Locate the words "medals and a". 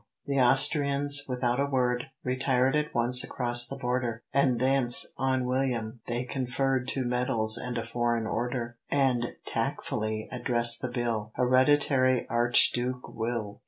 7.05-7.85